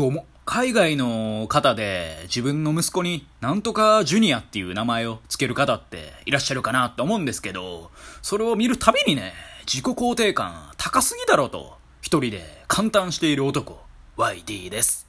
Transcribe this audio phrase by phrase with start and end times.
[0.00, 0.24] どうも。
[0.46, 7.90] 海外の方で自分の息子になんとかジュニアっていう名前を付ける方っていらっしゃるかなと思うんですけど、
[8.22, 9.34] それを見るたびにね、
[9.66, 13.78] 自己肯定感高すぎだろうと、一人で感嘆している男、
[14.16, 15.06] YD です。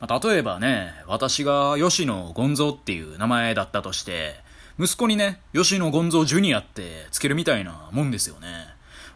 [0.00, 4.34] ま、例えばね、私が吉野ゴンゾっていう名前だったとして、
[4.80, 8.48] 息子にね、吉野ゴンゾジュニアって付けるみたいなもんですよね。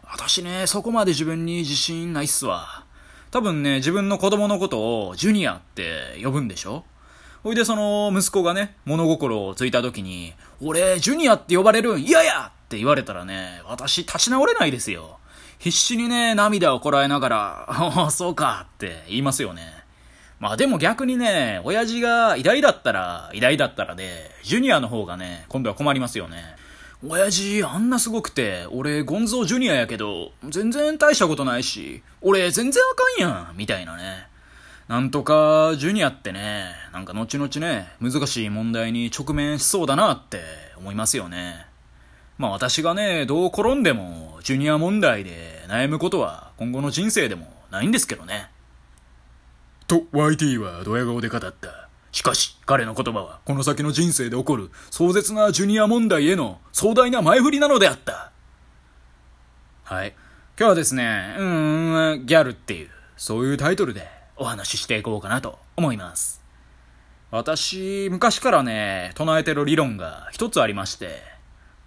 [0.09, 2.85] 私ね、そこまで自分に自信ないっすわ。
[3.33, 6.83] 多分ね、自分の子供のことをジュニアって呼ぶんでしょ？
[7.41, 12.03] ほいでその息子がね、物心をついた時に、俺、ジュニアって呼ばれるん？
[12.03, 15.17] 嫌やって言われたらね、私立ち直れないですよ。
[15.57, 19.63] 必死にね、涙をこらえながら、 ああ、そうかって言いますよね。
[20.39, 26.37] まあでも逆にね、親父が偉大だったら、偉大だったらで、ジュニアの方がね、今度は困りますよね。
[27.05, 34.27] 親父、あんなすごくて、俺、ゴンゾージュニアやけど、全然大したことないし、俺、全然あかんやん、みたいなね。
[34.87, 40.39] なんとか、ジュニアってね、なんか後々ね、難しい問題に直面しそうだなって
[40.77, 41.65] 思いますよね。
[42.37, 48.49] まあ私がね、どう転んでも、ジュニア問題で悩むことは今後の人生でもないんですけどね。
[49.87, 51.82] と、YT はドヤ顔で語った。
[52.13, 58.31] しかし、彼の言葉は、この先の人生で起こる壮絶なジュニア問題への壮大な前振りなのであった。
[59.83, 60.13] はい。
[60.55, 66.43] 今日はですね、うーん、ギャルっていう、そういうタイトルでお話ししていこうかなと思います。
[67.31, 71.23] 私、昔からね、唱えてる理論が一つありまして、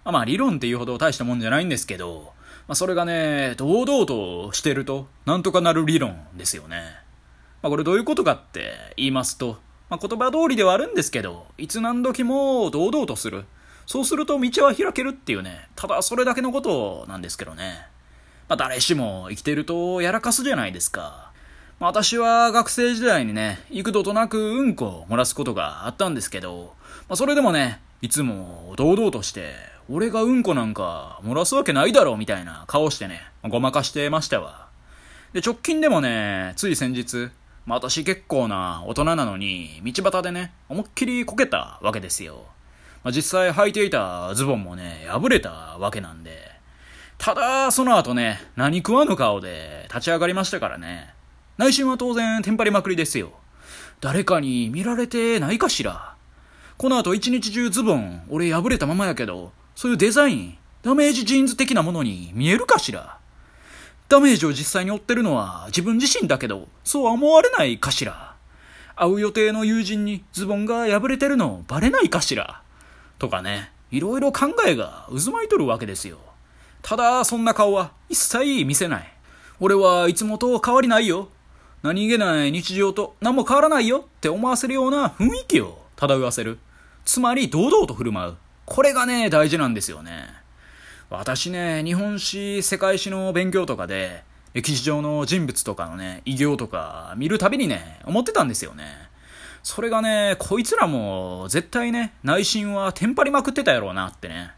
[0.03, 2.33] まあ理論っていうほど大したもんじゃないんですけど、
[2.67, 6.81] まあそれがね、堂々としてると、なんとかなる理論ですよね。
[7.61, 13.45] まあこれどういうことかって言いますと、まあ、言葉通りではあるんですけど、いつ何時も堂々とする。
[13.85, 17.87] そうすると道は開けるっていうね、ただそれだけのことなんですけどね。
[18.49, 21.31] まあ、誰しも生きてるとやらかすじゃないですか。
[21.79, 26.73] まあ、私は学生時代にね、幾度となくうんこを漏らすことがあったんですけど、
[27.07, 29.53] まあ、それでもね、いつも堂々として、
[29.89, 34.67] 俺がうんこなんか漏らすわけないだろうみたいな顔してね、ごまかしてましたわ。
[35.33, 37.29] で、直近でもね、つい先日、
[37.67, 42.45] まあ、私結構な大人なのに、道端でね、思いっきりこけたわけですよ。
[43.03, 46.49] まあ、実際履いていたズボンもね、破れたわけなんで。
[47.17, 51.13] ただ、その後ね、何食わぬ顔で立ち上がりましたからね。
[51.57, 53.33] 内心は当然テンパりまくりですよ。
[53.99, 56.15] 誰かに見られてないかしら。
[56.77, 63.16] この後一日中ズボン、俺破れたままやけど、そういうデザイン、ダメージジーンズ的なものに見えるかしら。
[64.09, 68.35] ダメージを実際に負ってるのは自分自身だけど、そうは思われないかしら。
[68.95, 72.61] 会う予定の友人にズボンが破れてるのバレないかしら。
[73.19, 76.19] とかね、いろいろ考えが渦巻いとるわけですよ。
[76.81, 79.13] ただ、そんな顔は一切見せない。
[79.59, 81.29] 俺はいつもと変わりないよ。
[81.83, 86.59] 何気ない日常と何も変わらないよって思わせるような雰囲気を漂わせる。
[87.05, 88.35] つまり堂々と振る舞う。
[88.65, 90.27] これがね、大事なんですよね。
[91.09, 94.23] 私ね、日本史、世界史の勉強とかで、
[94.53, 98.85] 歴史上の人物とかのね、偉業とか見るたびにね、思ってたんですよね。
[99.63, 104.51] それがね、こいつらも絶対ね、内心はテンパりまくってたやろうなってね。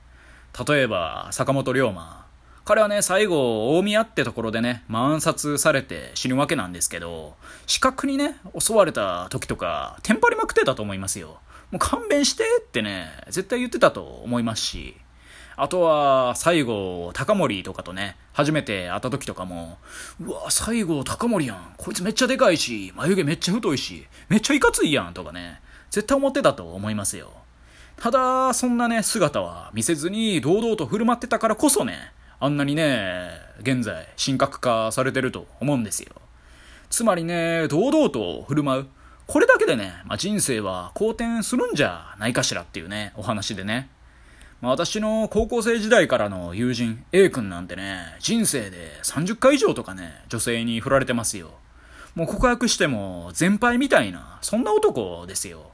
[0.68, 2.26] 例えば、坂本龍馬。
[2.66, 7.36] 彼はね、最後、大宮ってところでね、暗殺されて死ぬわけなんですけど、
[7.68, 11.40] 死角にね、襲われた時とか、テンパりまくってたと思いますよ。
[11.70, 14.96] もう勘弁してってね、絶対言ってたと思いますし。
[15.62, 19.78] あとは、西郷隆盛とかとね、初めて会った時とかも、
[20.22, 21.74] うわ、西郷隆盛やん。
[21.78, 25.62] こいつめっちゃでかいし、眉毛めっちゃ太いし、めっちゃいかついやんとかね、
[25.92, 27.31] 絶対思ってたと思いますよ。
[27.98, 33.31] ただ、そんなね、姿は見せずに堂々と振る舞ってたからこそね、あんなにね、
[33.62, 36.14] 現在、神格化されてると思うんですよ。
[36.90, 38.88] つまりね、堂々と振る舞う。
[39.28, 43.90] これだけでね、まあ、人生は好転するんじゃないかしらっていうね、お話でね。
[44.62, 51.52] まあ、私の高校生時代からの友人 A 君なんてね、人生で30回以上とかね、女性に振られてますよ。
[52.16, 55.72] もう告白しても全敗みたいな、そんな男ですよ。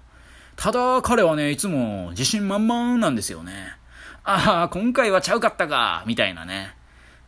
[0.56, 3.76] ただ彼はね、いつも自信満々なんですよね。
[4.24, 6.76] ああ、今回はちゃうかったか、みたいなね。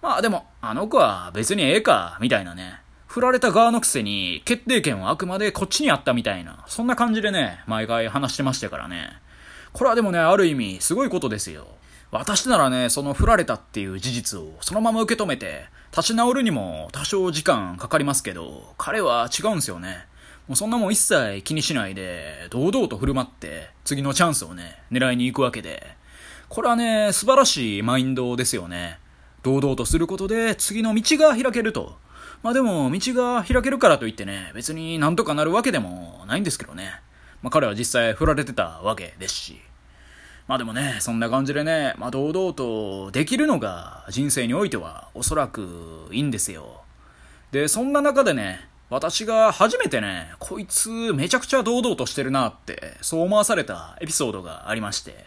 [0.02, 2.82] まあでも、あの子は別にええか、みたいなね。
[3.08, 9.10] 振られた側のくせに決定権はあくまでこっちにあったみたいな、そんな感じでね、毎回話してましたからね。
[9.78, 11.68] これはでもね、ある意味、すごいことですよ。
[12.10, 20.08] 私ならね、その振られたっていう事実をそのまま受け止めて、立ち直るにも多少時間かかりますけど、彼は違うんすよね。
[20.48, 25.96] もうそんなもん一切気にしないで、堂々と振る舞って、次のチャンスをね、狙いに行くわけで。
[26.50, 28.98] これはね、素晴らしいマインドですよね。
[29.44, 32.00] 堂々とすることで次の道が開けると。
[32.42, 37.00] まあでも、道が開けるからといってね、別になんとかなるわけでもないんですけどね。
[37.44, 39.67] まあ彼は実際振られてたわけですし。
[40.48, 46.82] まあでもね、そんな感じでね、まあ堂々とできるのが人生においてはおそらくいいんですよ。
[47.52, 55.26] で、そんな中でね、私が初めてね、こいつめちゃくちゃ堂々としてるなって、そう思わされたエピソードがありまして。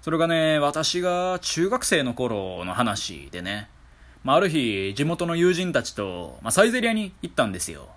[0.00, 3.68] それがね、私が中学生の頃の話でね、
[4.24, 7.88] まあ、ある日、地元の友人たちと、まあ、サイゼリアに行ったんですよ。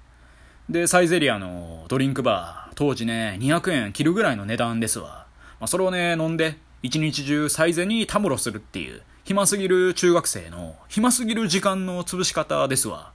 [0.70, 5.19] で、サイゼリアのドリンクバー、当時ね、200円切るぐらいの値段ですわ。
[5.60, 13.12] まあ、それをね、飲んで、一日中サイゼにたむろするっていう、暇すぎる中学生の、暇すぎる時間の潰し方ですわ。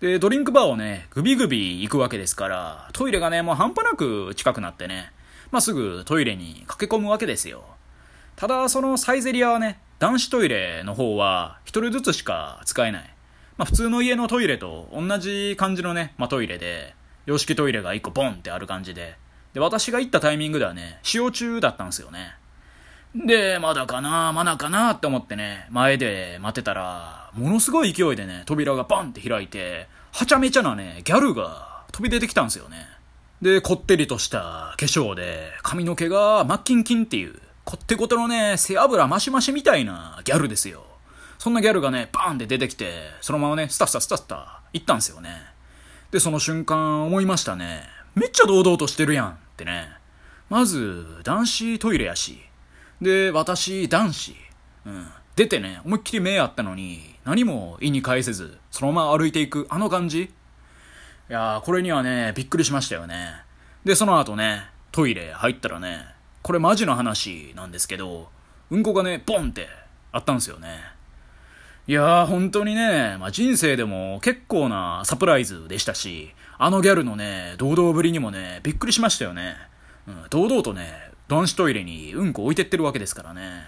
[0.00, 5.12] で、ドリンクバーをね、グビグビ行くわけですから、トイレがね、もう半端なく近くなってね、
[5.50, 7.64] まあ、すぐトイレに駆け込むわけですよ。
[8.36, 13.14] ただ、そのサイゼリアはね、男子トイレの方は一人ずつしか使えない。
[13.56, 16.94] まあ、普通の家のトイレと同じ感じのね、まあ、トイレで、
[17.26, 19.16] 洋式トイレが一個ボンってある感じで、
[19.54, 22.34] で、私が行ったタイミングではね、使用中だったんですよね。
[23.14, 32.88] で、まだかな、まだかなって思ってね、前で待ってたら、ものすごい勢いでね、扉がバンって開いて、はちゃめちゃなね、ギャルが飛び出てきたんですよね。
[33.40, 40.84] で、こってりとした化粧で、髪の毛がマッキンキンっていう、こってことのね、背脂マシマシみたいなギャルですよ。
[41.38, 45.30] そんなギャルがね、バーンって出てきて、そのままね、スタスタスタスタ行ったんですよね。
[46.10, 47.84] で、その瞬間思いましたね。
[48.16, 49.88] めっちゃ堂々としてるやんってね。
[50.50, 52.40] まず、男子トイレやし。
[53.00, 54.36] で、私、男子。
[54.84, 55.06] うん。
[55.36, 60.28] 出てね、思いっきり目あったのに、何も意に介せず、そのまま歩いていく、あの感じい
[61.28, 63.32] やー、これにはね、びっくりしましたよね。
[63.84, 66.06] で、その後ね、トイレ入ったらね、
[66.42, 68.28] これマジの話なんですけど、
[68.70, 69.68] うんこがね、ボンって
[70.12, 70.93] あったんですよね。
[71.86, 79.56] いやー、本当にね、まあ、人生でも結構なサプライズでしたし、あのギャルのね、堂々ぶりにもね、びっくりしましたよね。
[80.08, 80.94] うん、堂々とね、
[81.28, 83.64] 男子トイレにうんこ置いてってるわけですからね。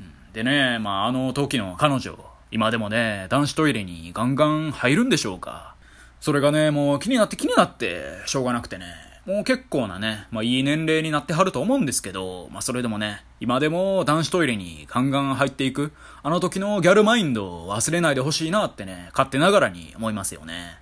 [0.00, 5.74] うん、でね、まああの時の彼女、今でもね、男子トイレにガンガン入るんでしょうか。
[6.20, 9.09] それがね、もう気になって気になって、しょうがなくてね。
[9.26, 20.78] もう結構なね、まあいい年齢になってはると思うんですけど、まあそれでもね、今でも男子トイレにガンガン入っていく、あの時のギャルマインドを忘れないでほしいなってね、勝手ながらに思いますよね。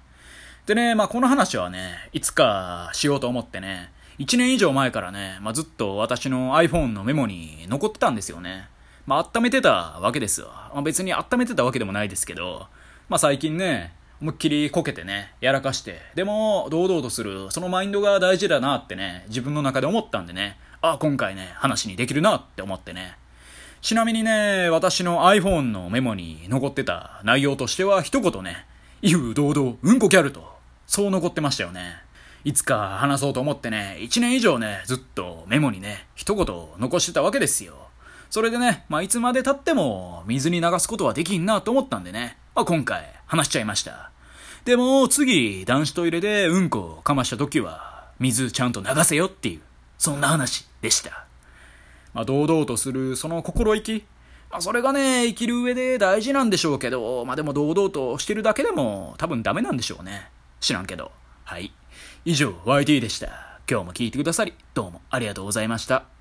[0.66, 8.68] でね、まあこの話はね、いつかしようと思ってね、1年以上前からね、まあ、ずっと私の iPhone のメモに残ってたんですよね。
[9.06, 10.70] まあ、温めてたわけですわ。
[10.74, 12.66] まあ、別に温めてたわけでもないですけど、
[13.08, 23.16] まあ、最近ね、思いっきりこけてね、やらかして、でも、堂々とする、そのマインドが大事だなってね、自分の中で思ったんでね、あ、今回ね、話にできるなって思ってね。
[23.80, 28.66] ちなみにね、私の iPhone のメモに残ってた内容としては一言ね、
[29.02, 30.52] 威風堂々、うんこキャルと、
[30.88, 31.96] そう残ってましたよね。
[32.42, 36.46] いつか話そうと思ってね、1年以上ね、ずっとメモにね、一言
[36.78, 37.74] 残してたわけですよ。
[38.30, 44.10] それでね、まあ、いつまで経っても水に流すことはできんなと思ったんでね、まあ、今回話しちゃいました。
[44.64, 49.60] でも次、男子トイレでうんこをかました時は、水ちゃんと流せよっていう、
[49.98, 51.26] そんな話でした。
[52.14, 54.04] まあ、堂々とするその心意気、
[54.50, 60.30] まあ、それがね、生きる上で大事なんでしょうけど、まあ、でも堂々としてるだけでも多分ダメなんでしょうね。
[60.60, 61.12] 知らんけど。
[61.44, 61.72] はい。
[62.24, 63.60] 以上、YT でした。
[63.70, 66.17] 今日も聞いてくださり、どうもありがとうございました。